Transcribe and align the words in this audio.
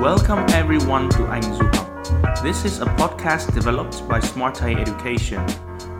Welcome 0.00 0.46
everyone 0.54 1.10
to 1.10 1.18
Du. 1.18 2.42
This 2.42 2.64
is 2.64 2.80
a 2.80 2.86
podcast 2.86 3.52
developed 3.52 4.08
by 4.08 4.18
Smart 4.18 4.54
Thai 4.54 4.72
Education 4.72 5.44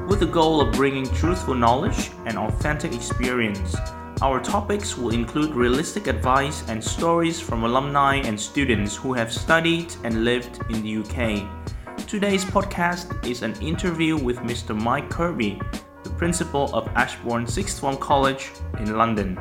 with 0.06 0.20
the 0.20 0.26
goal 0.26 0.62
of 0.62 0.72
bringing 0.72 1.04
truthful 1.16 1.54
knowledge 1.54 2.10
and 2.24 2.38
authentic 2.38 2.94
experience. 2.94 3.76
Our 4.22 4.40
topics 4.40 4.96
will 4.96 5.10
include 5.10 5.54
realistic 5.54 6.06
advice 6.06 6.66
and 6.70 6.82
stories 6.82 7.40
from 7.40 7.64
alumni 7.64 8.14
and 8.16 8.40
students 8.40 8.96
who 8.96 9.12
have 9.12 9.30
studied 9.30 9.94
and 10.02 10.24
lived 10.24 10.62
in 10.70 10.82
the 10.82 10.96
UK. 11.02 12.06
Today's 12.08 12.46
podcast 12.46 13.26
is 13.26 13.42
an 13.42 13.52
interview 13.60 14.16
with 14.16 14.38
Mr. 14.38 14.74
Mike 14.74 15.10
Kirby, 15.10 15.60
the 16.04 16.10
principal 16.16 16.74
of 16.74 16.88
Ashbourne 16.94 17.46
Sixth 17.46 17.78
Form 17.78 17.98
College 17.98 18.50
in 18.78 18.96
London. 18.96 19.38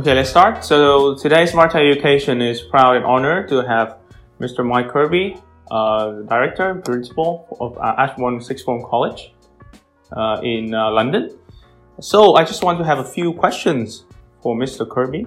Okay, 0.00 0.14
let's 0.14 0.30
start. 0.30 0.64
So 0.64 1.14
today's 1.14 1.50
Smart 1.50 1.74
Education 1.74 2.40
is 2.40 2.62
proud 2.62 2.96
and 2.96 3.04
honored 3.04 3.50
to 3.50 3.56
have 3.56 3.98
Mr. 4.40 4.64
Mike 4.64 4.88
Kirby, 4.88 5.36
uh, 5.70 6.22
Director 6.22 6.70
and 6.70 6.82
Principal 6.82 7.46
of 7.60 7.76
uh, 7.76 7.96
Ashbourne 7.98 8.40
Sixth 8.40 8.64
Form 8.64 8.82
College 8.88 9.34
uh, 10.16 10.40
in 10.42 10.72
uh, 10.72 10.90
London. 10.90 11.36
So 12.00 12.36
I 12.36 12.44
just 12.44 12.64
want 12.64 12.78
to 12.78 12.84
have 12.86 12.98
a 13.00 13.04
few 13.04 13.34
questions 13.34 14.06
for 14.42 14.56
Mr. 14.56 14.88
Kirby. 14.88 15.26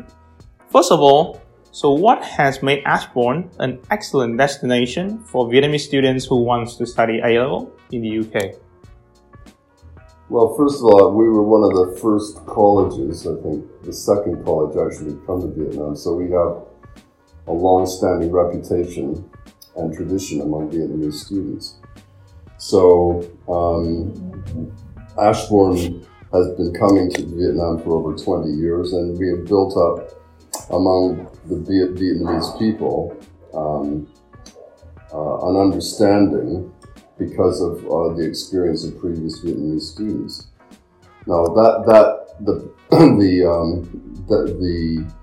First 0.71 0.91
of 0.91 1.01
all, 1.01 1.39
so 1.69 1.91
what 1.91 2.23
has 2.23 2.63
made 2.63 2.81
Ashbourne 2.83 3.51
an 3.59 3.79
excellent 3.91 4.39
destination 4.39 5.19
for 5.19 5.45
Vietnamese 5.49 5.81
students 5.81 6.25
who 6.25 6.37
want 6.41 6.67
to 6.79 6.87
study 6.87 7.19
A 7.23 7.37
level 7.37 7.71
in 7.91 8.01
the 8.01 8.21
UK? 8.25 8.55
Well, 10.33 10.55
first 10.55 10.79
of 10.79 10.85
all, 10.85 11.13
we 11.13 11.29
were 11.29 11.43
one 11.43 11.61
of 11.61 11.77
the 11.77 11.99
first 12.01 12.43
colleges, 12.47 13.27
I 13.27 13.39
think 13.43 13.69
the 13.83 13.93
second 13.93 14.43
college 14.43 14.75
actually 14.75 15.11
to 15.11 15.21
come 15.27 15.41
to 15.41 15.47
Vietnam. 15.47 15.95
So 15.95 16.15
we 16.15 16.31
have 16.31 16.65
a 17.45 17.53
long-standing 17.53 18.31
reputation 18.31 19.29
and 19.75 19.93
tradition 19.93 20.41
among 20.41 20.71
Vietnamese 20.71 21.21
students. 21.21 21.75
So 22.57 23.29
um, 23.47 24.73
Ashbourne 25.21 26.03
has 26.33 26.49
been 26.57 26.73
coming 26.73 27.11
to 27.11 27.21
Vietnam 27.21 27.83
for 27.83 27.93
over 27.93 28.17
20 28.17 28.53
years, 28.53 28.91
and 28.93 29.15
we 29.15 29.29
have 29.29 29.45
built 29.45 29.77
up 29.77 30.19
among 30.71 31.27
the 31.45 31.57
Vietnamese 31.61 32.57
people 32.57 33.15
um, 33.53 34.11
uh, 35.13 35.47
an 35.47 35.57
understanding 35.57 36.73
because 37.17 37.61
of 37.61 37.85
uh, 37.85 38.13
the 38.15 38.25
experience 38.27 38.85
of 38.85 38.99
previous 38.99 39.43
Vietnamese 39.43 39.93
students. 39.93 40.47
Now 41.27 41.45
that 41.45 41.83
that 41.87 42.45
the 42.45 42.73
the, 42.89 43.45
um, 43.49 44.25
the 44.27 44.53
the 44.59 45.13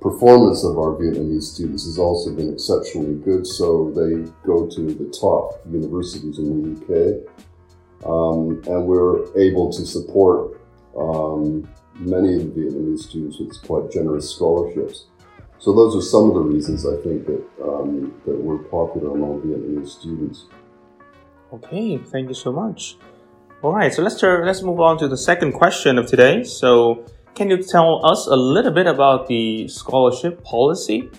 performance 0.00 0.64
of 0.64 0.78
our 0.78 0.94
Vietnamese 0.96 1.42
students 1.42 1.84
has 1.84 1.98
also 1.98 2.34
been 2.34 2.52
exceptionally 2.52 3.16
good. 3.16 3.46
So 3.46 3.90
they 3.90 4.30
go 4.46 4.66
to 4.66 4.94
the 4.94 5.10
top 5.10 5.60
universities 5.70 6.38
in 6.38 6.74
the 6.74 6.80
UK, 6.80 8.06
um, 8.06 8.62
and 8.66 8.86
we're 8.86 9.26
able 9.38 9.70
to 9.72 9.84
support 9.84 10.60
um, 10.96 11.68
many 11.96 12.34
of 12.34 12.54
the 12.54 12.60
Vietnamese 12.60 13.00
students 13.00 13.38
with 13.38 13.60
quite 13.62 13.90
generous 13.90 14.34
scholarships. 14.34 15.06
So 15.58 15.74
those 15.74 15.94
are 15.94 16.00
some 16.00 16.28
of 16.28 16.34
the 16.34 16.40
reasons 16.40 16.86
I 16.86 16.96
think 17.02 17.26
that 17.26 17.44
um, 17.62 18.14
that 18.24 18.36
we're 18.36 18.58
popular 18.58 19.14
among 19.14 19.42
Vietnamese 19.42 19.88
students. 19.88 20.46
Okay, 21.52 21.98
thank 21.98 22.28
you 22.28 22.34
so 22.34 22.52
much. 22.52 22.96
All 23.62 23.74
right, 23.74 23.92
so 23.92 24.02
let's 24.02 24.20
turn, 24.20 24.46
let's 24.46 24.62
move 24.62 24.80
on 24.80 24.98
to 24.98 25.08
the 25.08 25.16
second 25.16 25.52
question 25.52 25.98
of 25.98 26.06
today. 26.06 26.44
So, 26.44 27.04
can 27.34 27.50
you 27.50 27.62
tell 27.62 28.06
us 28.06 28.26
a 28.26 28.36
little 28.36 28.70
bit 28.70 28.86
about 28.86 29.26
the 29.26 29.66
scholarship 29.66 30.44
policy 30.44 31.10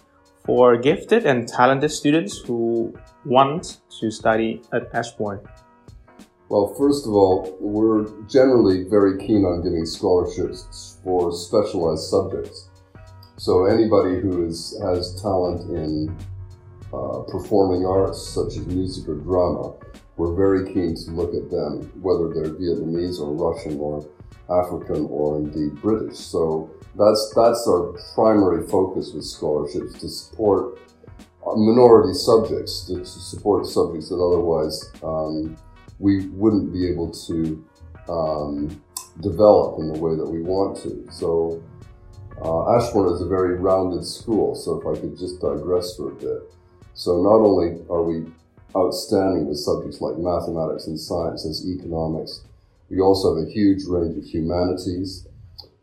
for 0.46 0.78
gifted 0.78 1.26
and 1.26 1.48
talented 1.48 1.92
students 1.92 2.38
who 2.40 2.94
want 3.26 3.82
to 4.00 4.10
study 4.10 4.62
at 4.74 4.94
Ashbourne? 4.94 5.42
Well, 6.48 6.74
first 6.78 7.06
of 7.06 7.14
all, 7.14 7.58
we're 7.60 8.10
generally 8.28 8.86
very 8.86 9.18
keen 9.20 9.44
on 9.46 9.64
giving 9.64 9.86
scholarships 9.86 10.98
for 11.04 11.32
specialized 11.32 12.04
subjects. 12.10 12.70
So 13.38 13.66
anybody 13.66 14.20
who 14.20 14.46
is, 14.46 14.80
has 14.84 15.22
talent 15.22 15.70
in 15.70 16.16
uh, 16.94 17.20
performing 17.30 17.86
arts, 17.86 18.22
such 18.28 18.58
as 18.58 18.66
music 18.68 19.08
or 19.08 19.16
drama, 19.16 19.74
we're 20.22 20.36
very 20.36 20.72
keen 20.72 20.94
to 20.94 21.12
look 21.12 21.34
at 21.34 21.50
them, 21.50 21.82
whether 22.00 22.30
they're 22.30 22.54
Vietnamese 22.54 23.20
or 23.20 23.34
Russian 23.34 23.80
or 23.80 24.08
African 24.52 25.08
or 25.10 25.40
indeed 25.40 25.82
British. 25.82 26.18
So 26.18 26.70
that's 26.96 27.34
that's 27.36 27.68
our 27.68 27.98
primary 28.14 28.68
focus 28.68 29.14
with 29.16 29.26
scholarships 29.26 30.00
to 30.00 30.08
support 30.08 30.78
minority 31.56 32.14
subjects, 32.14 32.86
to, 32.86 33.04
support 33.04 33.66
subjects 33.66 34.10
that 34.10 34.22
otherwise 34.22 34.92
um, 35.04 35.58
we 35.98 36.28
wouldn't 36.28 36.72
be 36.72 36.88
able 36.88 37.10
to 37.28 37.66
um, 38.08 38.80
develop 39.22 39.80
in 39.80 39.92
the 39.92 40.00
way 40.00 40.16
that 40.16 40.30
we 40.30 40.44
want 40.44 40.78
to. 40.84 41.08
So 41.10 41.64
uh, 42.46 42.78
is 42.78 43.22
a 43.22 43.28
very 43.28 43.56
rounded 43.56 44.06
school. 44.06 44.54
So 44.54 44.80
if 44.80 44.86
I 44.86 45.02
could 45.02 45.18
just 45.18 45.42
digress 45.42 45.96
for 45.96 46.12
a 46.12 46.16
bit. 46.16 46.42
So 46.94 47.24
not 47.24 47.42
only 47.42 47.82
are 47.90 48.04
we 48.04 48.32
outstanding 48.76 49.48
with 49.48 49.58
subjects 49.58 50.02
like 50.02 50.18
mathematics 50.18 50.88
and 50.88 51.00
sciences, 51.00 51.68
economics. 51.68 52.42
We 52.90 53.00
also 53.00 53.36
have 53.36 53.48
a 53.48 53.52
huge 53.52 53.84
range 53.88 54.18
of 54.18 54.26
humanities, 54.26 55.28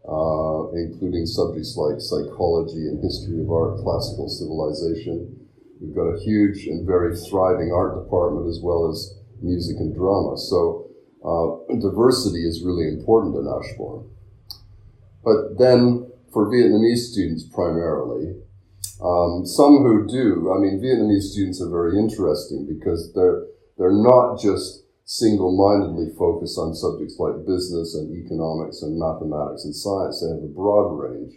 uh, 0.08 0.70
including 0.72 1.26
subjects 1.26 1.76
like 1.76 2.00
psychology 2.00 2.88
and 2.88 3.02
history 3.02 3.40
of 3.40 3.50
art, 3.50 3.80
classical 3.80 4.28
civilization. 4.28 5.46
We've 5.80 5.94
got 5.94 6.16
a 6.16 6.20
huge 6.20 6.66
and 6.66 6.86
very 6.86 7.16
thriving 7.16 7.72
art 7.72 8.02
department 8.02 8.48
as 8.48 8.60
well 8.62 8.90
as 8.90 9.14
music 9.40 9.76
and 9.78 9.94
drama. 9.94 10.36
So 10.36 10.90
uh, 11.24 11.78
diversity 11.80 12.46
is 12.46 12.62
really 12.64 12.88
important 12.88 13.36
in 13.36 13.46
Ashbourne. 13.46 14.10
But 15.24 15.58
then 15.58 16.10
for 16.32 16.46
Vietnamese 16.46 17.10
students 17.10 17.44
primarily, 17.44 18.34
um, 19.00 19.46
some 19.46 19.78
who 19.82 20.06
do, 20.08 20.52
I 20.52 20.58
mean, 20.58 20.82
Vietnamese 20.82 21.30
students 21.30 21.62
are 21.62 21.70
very 21.70 21.98
interesting 21.98 22.66
because 22.66 23.12
they're 23.14 23.46
they're 23.78 23.94
not 23.94 24.40
just 24.40 24.82
single-mindedly 25.04 26.12
focused 26.18 26.58
on 26.58 26.74
subjects 26.74 27.16
like 27.18 27.46
business 27.46 27.94
and 27.94 28.10
economics 28.12 28.82
and 28.82 28.98
mathematics 28.98 29.64
and 29.64 29.74
science. 29.74 30.20
They 30.20 30.28
have 30.34 30.42
a 30.42 30.52
broad 30.52 30.98
range. 30.98 31.32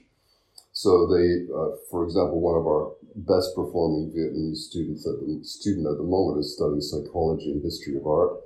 So 0.74 1.08
they, 1.08 1.46
uh, 1.54 1.78
for 1.90 2.04
example, 2.04 2.42
one 2.42 2.58
of 2.58 2.66
our 2.66 2.92
best 3.16 3.56
performing 3.56 4.12
Vietnamese 4.12 4.68
students 4.68 5.06
at 5.06 5.20
the 5.22 5.40
student 5.44 5.86
at 5.86 5.98
the 5.98 6.04
moment 6.04 6.40
is 6.40 6.56
studying 6.56 6.82
psychology 6.82 7.52
and 7.52 7.64
history 7.64 7.96
of 7.96 8.08
art, 8.08 8.42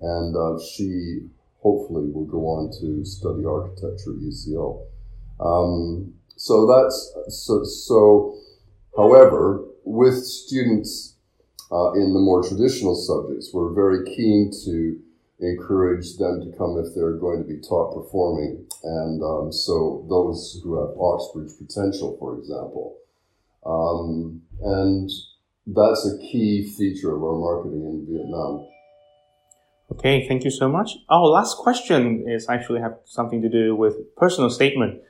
and 0.00 0.34
uh, 0.34 0.58
she 0.58 1.28
hopefully 1.62 2.10
will 2.10 2.26
go 2.26 2.44
on 2.48 2.72
to 2.80 3.04
study 3.04 3.44
architecture 3.44 4.12
at 4.12 4.24
UCL. 4.24 4.82
Um, 5.38 6.14
so 6.40 6.66
that's 6.66 6.96
so 7.28 7.64
so 7.64 8.40
However, 8.96 9.64
with 9.84 10.24
students 10.24 11.16
uh, 11.72 11.92
in 11.92 12.12
the 12.12 12.20
more 12.20 12.42
traditional 12.42 12.94
subjects, 12.94 13.50
we're 13.52 13.72
very 13.72 14.04
keen 14.04 14.50
to 14.64 14.98
encourage 15.40 16.16
them 16.18 16.40
to 16.40 16.56
come 16.58 16.76
if 16.84 16.94
they're 16.94 17.16
going 17.16 17.42
to 17.42 17.48
be 17.48 17.60
top 17.60 17.94
performing. 17.94 18.66
And 18.82 19.22
um, 19.22 19.52
so 19.52 20.04
those 20.08 20.60
who 20.62 20.78
have 20.80 20.98
Oxbridge 20.98 21.52
potential, 21.56 22.16
for 22.18 22.36
example. 22.38 22.98
Um, 23.64 24.42
and 24.60 25.10
that's 25.66 26.06
a 26.06 26.18
key 26.18 26.68
feature 26.76 27.14
of 27.14 27.22
our 27.22 27.38
marketing 27.38 27.84
in 27.86 28.06
Vietnam. 28.06 28.66
Okay, 29.92 30.26
thank 30.28 30.44
you 30.44 30.50
so 30.50 30.68
much. 30.68 30.90
Our 31.08 31.26
last 31.26 31.56
question 31.56 32.28
is 32.28 32.48
actually 32.48 32.80
have 32.80 32.98
something 33.04 33.42
to 33.42 33.48
do 33.48 33.74
with 33.74 34.14
personal 34.16 34.50
statement, 34.50 35.00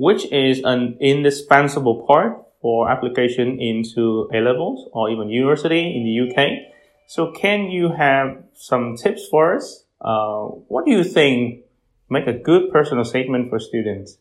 which 0.00 0.24
is 0.32 0.62
an 0.64 0.96
indispensable 0.98 2.06
part 2.06 2.32
for 2.62 2.90
application 2.90 3.60
into 3.60 4.30
A 4.32 4.40
levels 4.40 4.88
or 4.94 5.10
even 5.10 5.28
university 5.28 5.94
in 5.94 6.02
the 6.08 6.14
UK. 6.24 6.72
So, 7.06 7.32
can 7.32 7.70
you 7.70 7.92
have 7.92 8.42
some 8.54 8.96
tips 8.96 9.28
for 9.30 9.56
us? 9.56 9.84
Uh, 10.00 10.44
what 10.72 10.86
do 10.86 10.90
you 10.90 11.04
think 11.04 11.66
make 12.08 12.26
a 12.26 12.32
good 12.32 12.72
personal 12.72 13.04
statement 13.04 13.50
for 13.50 13.60
students? 13.60 14.16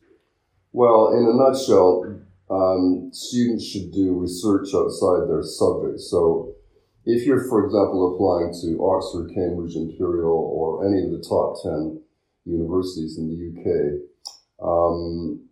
Well, 0.73 1.13
in 1.13 1.23
a 1.23 1.35
nutshell, 1.41 2.23
um, 2.51 3.11
students 3.13 3.65
should 3.65 3.93
do 3.93 4.19
research 4.19 4.67
outside 4.75 5.29
their 5.29 5.43
subject. 5.43 6.01
So, 6.01 6.55
if 7.05 7.25
you're, 7.25 7.47
for 7.47 7.63
example, 7.65 8.13
applying 8.13 8.51
to 8.63 8.83
Oxford, 8.83 9.31
Cambridge, 9.33 9.77
Imperial, 9.77 10.27
or 10.27 10.85
any 10.85 11.05
of 11.05 11.11
the 11.11 11.23
top 11.23 11.63
10 11.63 12.01
universities 12.43 13.17
in 13.17 13.29
the 13.31 13.39
UK, 13.47 14.01
um, 14.61 15.48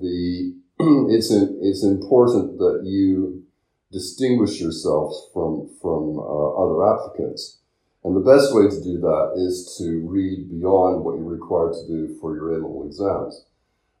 the 0.00 0.54
it's 1.10 1.30
it's 1.30 1.84
important 1.84 2.58
that 2.58 2.82
you 2.84 3.44
distinguish 3.92 4.60
yourself 4.60 5.14
from 5.32 5.70
from 5.80 6.18
uh, 6.18 6.48
other 6.62 6.94
applicants. 6.94 7.58
And 8.04 8.14
the 8.14 8.20
best 8.20 8.54
way 8.54 8.68
to 8.68 8.84
do 8.84 9.00
that 9.00 9.34
is 9.34 9.74
to 9.78 9.98
read 10.06 10.48
beyond 10.48 11.04
what 11.04 11.16
you're 11.18 11.24
required 11.24 11.72
to 11.74 11.86
do 11.88 12.16
for 12.20 12.36
your 12.36 12.52
A-level 12.52 12.86
exams. 12.86 13.44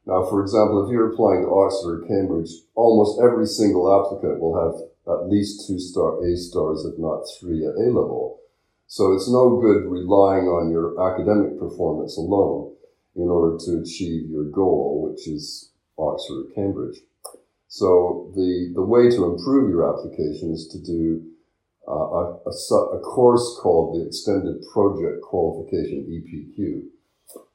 Now, 0.06 0.24
for 0.30 0.40
example, 0.42 0.86
if 0.86 0.92
you're 0.92 1.12
applying 1.12 1.42
to 1.42 1.50
Oxford 1.50 2.04
or 2.04 2.06
Cambridge, 2.06 2.50
almost 2.76 3.20
every 3.20 3.46
single 3.46 3.90
applicant 3.90 4.40
will 4.40 4.54
have 4.54 4.78
at 5.08 5.28
least 5.28 5.66
two 5.66 5.80
star 5.80 6.22
A 6.24 6.36
stars, 6.36 6.84
if 6.84 6.98
not 6.98 7.26
three 7.40 7.66
at 7.66 7.74
A 7.74 7.90
level. 7.90 8.38
So 8.86 9.12
it's 9.14 9.28
no 9.28 9.58
good 9.60 9.90
relying 9.90 10.46
on 10.46 10.70
your 10.70 10.94
academic 11.02 11.58
performance 11.58 12.16
alone 12.16 12.74
in 13.16 13.28
order 13.28 13.58
to 13.64 13.80
achieve 13.80 14.30
your 14.30 14.44
goal, 14.44 15.10
which 15.10 15.26
is 15.26 15.72
Oxford 15.98 16.46
or 16.46 16.54
Cambridge. 16.54 16.98
So 17.68 18.32
the, 18.34 18.72
the 18.74 18.82
way 18.82 19.10
to 19.10 19.24
improve 19.24 19.70
your 19.70 19.88
application 19.88 20.52
is 20.52 20.68
to 20.68 20.78
do 20.80 21.22
uh, 21.88 21.92
a, 21.92 22.34
a, 22.46 22.76
a, 22.96 23.00
course 23.00 23.58
called 23.60 23.94
the 23.94 24.06
Extended 24.06 24.56
Project 24.72 25.22
Qualification 25.22 26.06
EPQ. 26.10 26.82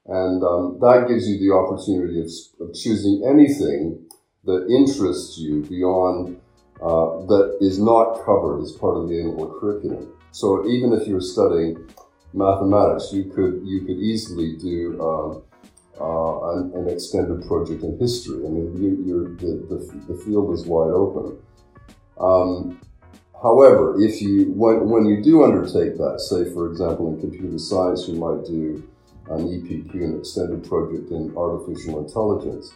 And 0.07 0.43
um, 0.43 0.79
that 0.81 1.07
gives 1.07 1.27
you 1.27 1.37
the 1.39 1.53
opportunity 1.53 2.19
of, 2.21 2.27
of, 2.61 2.73
choosing 2.73 3.23
anything 3.27 4.05
that 4.45 4.67
interests 4.69 5.37
you 5.37 5.63
beyond 5.63 6.39
uh, 6.81 7.25
that 7.27 7.57
is 7.61 7.77
not 7.77 8.25
covered 8.25 8.61
as 8.61 8.71
part 8.71 8.97
of 8.97 9.09
the 9.09 9.19
A-level 9.21 9.59
curriculum. 9.59 10.13
So 10.31 10.67
even 10.67 10.93
if 10.93 11.07
you're 11.07 11.21
studying 11.21 11.77
mathematics, 12.33 13.11
you 13.11 13.25
could 13.25 13.61
you 13.63 13.81
could 13.81 13.97
easily 13.97 14.55
do 14.57 14.99
um, 15.01 15.43
uh, 16.01 16.53
an, 16.53 16.71
an, 16.75 16.89
extended 16.89 17.45
project 17.47 17.83
in 17.83 17.97
history. 17.99 18.45
I 18.45 18.49
mean, 18.49 18.75
you, 18.77 19.37
the, 19.37 19.75
the, 19.75 20.13
the, 20.13 20.19
field 20.23 20.53
is 20.53 20.65
wide 20.65 20.91
open. 20.91 21.37
Um, 22.19 22.81
however, 23.41 23.95
if 24.01 24.21
you 24.21 24.51
when, 24.53 24.89
when 24.89 25.05
you 25.05 25.21
do 25.21 25.43
undertake 25.43 25.97
that, 25.97 26.19
say 26.19 26.51
for 26.53 26.71
example 26.71 27.13
in 27.13 27.19
computer 27.21 27.59
science, 27.59 28.07
you 28.07 28.15
might 28.15 28.45
do 28.45 28.87
an 29.29 29.47
EPQ, 29.47 29.93
an 29.93 30.19
extended 30.19 30.67
project 30.67 31.11
in 31.11 31.35
artificial 31.37 31.99
intelligence. 31.99 32.73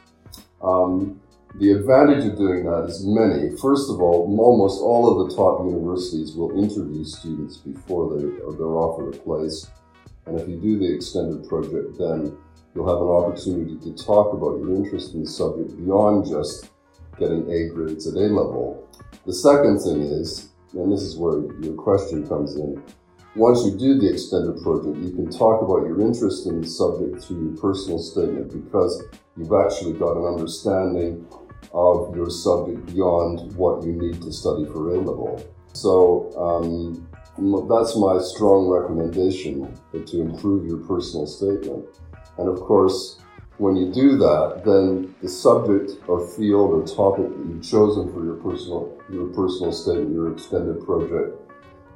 Um, 0.62 1.20
the 1.60 1.72
advantage 1.72 2.26
of 2.26 2.38
doing 2.38 2.66
that 2.66 2.86
is 2.90 3.06
many. 3.06 3.56
First 3.58 3.90
of 3.90 4.02
all, 4.02 4.28
almost 4.40 4.82
all 4.82 5.08
of 5.08 5.30
the 5.30 5.36
top 5.36 5.66
universities 5.66 6.36
will 6.36 6.52
interview 6.52 7.06
students 7.06 7.58
before 7.58 8.14
they, 8.14 8.24
they're 8.58 8.76
offered 8.76 9.16
a 9.16 9.18
place. 9.20 9.72
And 10.26 10.40
if 10.40 10.50
you 10.50 10.58
do 10.60 10.78
the 10.78 10.94
extended 10.94 11.48
project, 11.48 11.98
then 11.98 12.38
you'll 12.76 12.88
have 12.88 13.02
an 13.02 13.08
opportunity 13.08 13.78
to 13.80 14.04
talk 14.04 14.34
about 14.34 14.60
your 14.60 14.76
interest 14.76 15.14
in 15.14 15.24
the 15.24 15.30
subject 15.30 15.78
beyond 15.78 16.28
just 16.28 16.72
getting 17.18 17.50
A 17.50 17.70
grades 17.70 18.06
at 18.08 18.16
A 18.16 18.28
level. 18.28 18.88
The 19.26 19.34
second 19.34 19.80
thing 19.80 20.02
is, 20.02 20.50
and 20.74 20.92
this 20.92 21.02
is 21.02 21.16
where 21.16 21.40
your 21.64 21.74
question 21.74 22.28
comes 22.28 22.56
in, 22.56 22.84
once 23.36 23.66
you 23.66 23.78
do 23.78 24.00
the 24.00 24.12
extended 24.12 24.62
project, 24.62 24.98
you 24.98 25.12
can 25.12 25.30
talk 25.30 25.62
about 25.62 25.88
your 25.88 26.02
interest 26.02 26.48
in 26.48 26.62
the 26.62 26.68
subject 26.68 27.24
through 27.24 27.50
your 27.50 27.58
personal 27.58 28.00
statement 28.00 28.52
because 28.52 29.04
you've 29.36 29.52
actually 29.52 29.94
got 29.94 30.16
an 30.16 30.26
understanding 30.26 31.26
of 31.74 32.16
your 32.16 32.30
subject 32.30 32.86
beyond 32.94 33.54
what 33.56 33.84
you 33.84 33.92
need 33.92 34.22
to 34.22 34.32
study 34.32 34.66
for 34.66 34.96
A 34.96 34.98
level. 34.98 35.44
So 35.74 36.32
um, 36.40 37.08
that's 37.68 37.98
my 37.98 38.18
strong 38.20 38.70
recommendation 38.70 39.78
to 39.92 40.22
improve 40.22 40.66
your 40.66 40.78
personal 40.78 41.28
statement. 41.28 41.86
And 42.38 42.50
of 42.50 42.60
course, 42.60 43.20
when 43.58 43.76
you 43.76 43.92
do 43.92 44.18
that, 44.18 44.64
then 44.66 45.16
the 45.22 45.30
subject 45.30 45.92
or 46.08 46.28
field 46.28 46.72
or 46.72 46.86
topic 46.86 47.30
that 47.30 47.46
you've 47.48 47.64
chosen 47.64 48.12
for 48.12 48.24
your 48.24 48.36
personal 48.36 48.92
your 49.10 49.28
personal 49.28 49.72
statement, 49.72 50.14
your 50.14 50.34
extended 50.34 50.84
project, 50.84 51.40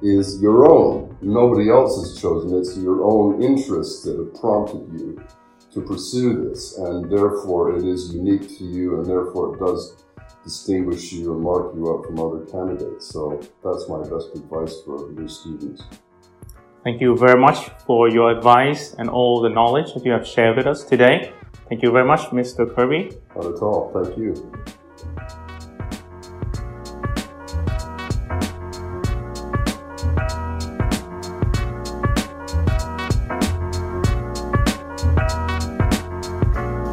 is 0.02 0.40
your 0.42 0.72
own. 0.72 1.18
Nobody 1.22 1.70
else 1.70 2.00
has 2.00 2.22
chosen. 2.22 2.58
It's 2.58 2.78
your 2.78 3.04
own 3.04 3.42
interests 3.44 4.04
that 4.04 4.18
have 4.18 4.34
prompted 4.40 4.88
you 4.94 5.22
to 5.74 5.82
pursue 5.82 6.50
this, 6.50 6.78
and 6.78 7.12
therefore 7.12 7.76
it 7.76 7.86
is 7.86 8.14
unique 8.14 8.48
to 8.58 8.64
you, 8.64 8.98
and 8.98 9.06
therefore 9.06 9.56
it 9.56 9.60
does 9.60 10.04
distinguish 10.44 11.12
you 11.12 11.34
and 11.34 11.42
mark 11.42 11.76
you 11.76 11.94
up 11.94 12.06
from 12.06 12.20
other 12.20 12.46
candidates. 12.46 13.08
So 13.08 13.40
that's 13.64 13.90
my 13.90 14.00
best 14.00 14.36
advice 14.36 14.76
for 14.86 15.12
your 15.12 15.28
students. 15.28 15.84
Thank 16.84 17.02
you 17.02 17.18
very 17.18 17.40
much 17.40 17.70
for 17.86 18.10
your 18.10 18.32
advice 18.32 18.96
and 18.98 19.10
all 19.10 19.42
the 19.42 19.50
knowledge 19.50 19.94
that 19.94 20.06
you 20.06 20.12
have 20.14 20.26
shared 20.26 20.58
with 20.58 20.66
us 20.66 20.84
today. 20.84 21.34
Thank 21.68 21.84
you 21.84 21.92
very 21.92 22.06
much, 22.06 22.22
Mr. 22.32 22.74
Kirby. 22.74 23.18
Not 23.36 23.46
at 23.46 23.62
all. 23.62 23.92
Thank 23.94 24.18
you. 24.18 24.79